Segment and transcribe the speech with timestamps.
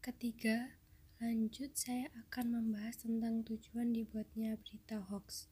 [0.00, 0.80] Ketiga,
[1.18, 5.50] lanjut saya akan membahas tentang tujuan dibuatnya berita hoax.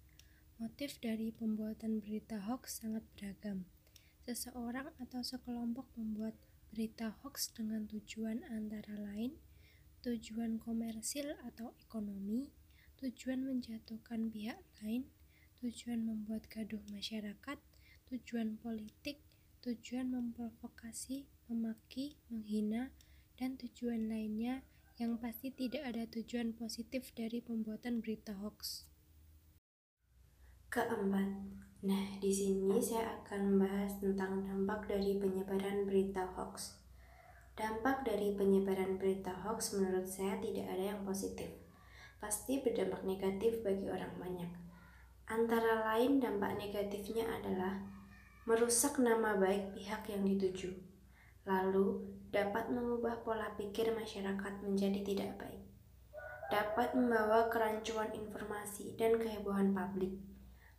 [0.61, 3.67] Motif dari pembuatan berita hoax sangat beragam.
[4.23, 6.39] Seseorang atau sekelompok membuat
[6.71, 9.35] berita hoax dengan tujuan antara lain
[10.03, 12.51] tujuan komersil atau ekonomi,
[12.99, 15.07] tujuan menjatuhkan pihak lain,
[15.63, 17.59] tujuan membuat gaduh masyarakat,
[18.11, 19.23] tujuan politik,
[19.63, 22.91] tujuan memprovokasi, memaki, menghina,
[23.39, 24.67] dan tujuan lainnya
[24.99, 28.91] yang pasti tidak ada tujuan positif dari pembuatan berita hoax.
[30.67, 31.31] Keempat,
[31.87, 36.83] nah di sini saya akan membahas tentang dampak dari penyebaran berita hoax.
[37.55, 41.55] Dampak dari penyebaran berita hoax menurut saya tidak ada yang positif.
[42.19, 44.72] Pasti berdampak negatif bagi orang banyak
[45.31, 47.79] Antara lain dampak negatifnya adalah
[48.43, 50.75] merusak nama baik pihak yang dituju,
[51.47, 52.03] lalu
[52.35, 55.63] dapat mengubah pola pikir masyarakat menjadi tidak baik,
[56.51, 60.19] dapat membawa kerancuan informasi dan kehebohan publik,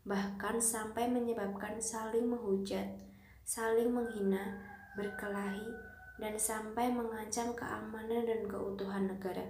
[0.04, 3.00] bahkan sampai menyebabkan saling menghujat,
[3.48, 4.60] saling menghina,
[5.00, 5.72] berkelahi,
[6.20, 9.48] dan sampai mengancam keamanan dan keutuhan negara.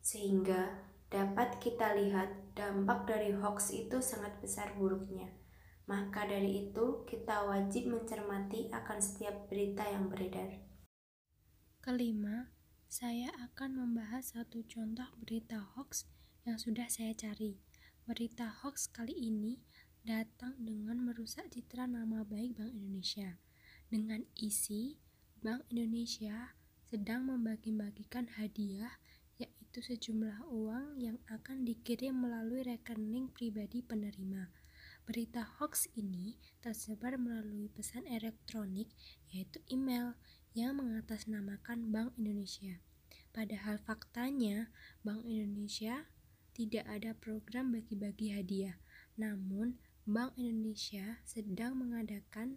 [0.00, 5.30] Sehingga dapat kita lihat dampak dari hoax itu sangat besar buruknya.
[5.86, 10.66] Maka dari itu, kita wajib mencermati akan setiap berita yang beredar.
[11.78, 12.50] Kelima,
[12.90, 16.10] saya akan membahas satu contoh berita hoax
[16.42, 17.62] yang sudah saya cari.
[18.02, 19.62] Berita hoax kali ini
[20.02, 23.38] datang dengan merusak citra nama baik Bank Indonesia.
[23.86, 24.98] Dengan isi,
[25.38, 26.54] Bank Indonesia
[26.86, 28.98] sedang membagi-bagikan hadiah
[29.76, 34.48] yaitu sejumlah uang yang akan dikirim melalui rekening pribadi penerima.
[35.04, 38.88] Berita hoax ini tersebar melalui pesan elektronik,
[39.28, 40.16] yaitu email,
[40.56, 42.80] yang mengatasnamakan Bank Indonesia.
[43.36, 44.72] Padahal faktanya,
[45.04, 46.08] Bank Indonesia
[46.56, 48.80] tidak ada program bagi-bagi hadiah.
[49.20, 49.76] Namun,
[50.08, 52.56] Bank Indonesia sedang mengadakan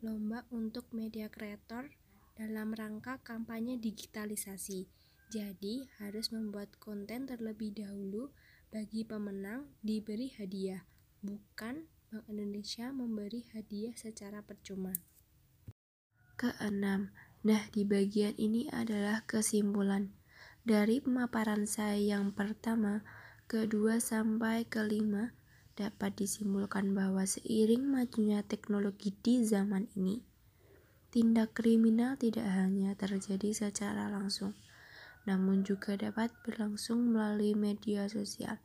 [0.00, 1.92] lomba untuk media kreator
[2.32, 4.99] dalam rangka kampanye digitalisasi.
[5.30, 8.34] Jadi, harus membuat konten terlebih dahulu
[8.74, 10.82] bagi pemenang diberi hadiah,
[11.22, 14.90] bukan Bank Indonesia memberi hadiah secara percuma.
[16.34, 17.14] Keenam,
[17.46, 20.10] nah di bagian ini adalah kesimpulan.
[20.66, 23.06] Dari pemaparan saya yang pertama,
[23.46, 25.30] kedua sampai kelima,
[25.78, 30.26] dapat disimpulkan bahwa seiring majunya teknologi di zaman ini,
[31.14, 34.58] tindak kriminal tidak hanya terjadi secara langsung,
[35.24, 38.60] namun juga dapat berlangsung melalui media sosial.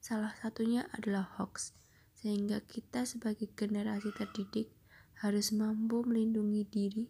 [0.00, 1.72] Salah satunya adalah hoax,
[2.16, 4.72] sehingga kita sebagai generasi terdidik
[5.20, 7.04] harus mampu melindungi diri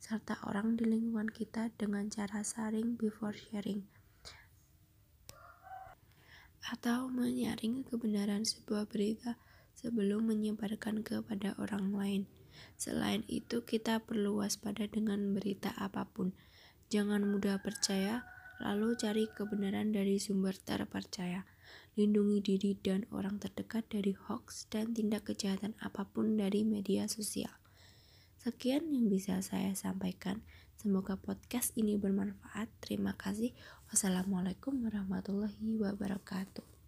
[0.00, 3.84] serta orang di lingkungan kita dengan cara saring before sharing
[6.70, 9.40] atau menyaring kebenaran sebuah berita
[9.74, 12.22] sebelum menyebarkan kepada orang lain.
[12.76, 16.36] Selain itu, kita perlu waspada dengan berita apa pun
[16.90, 18.26] Jangan mudah percaya,
[18.58, 21.46] lalu cari kebenaran dari sumber terpercaya.
[21.94, 27.54] Lindungi diri dan orang terdekat dari hoax dan tindak kejahatan apa pun dari media sosial.
[28.42, 30.42] Sekian yang bisa saya sampaikan.
[30.74, 32.66] Semoga podcast ini bermanfaat.
[32.82, 33.54] Terima kasih.
[33.94, 36.79] Wassalamualaikum warahmatullahi wabarakatuh.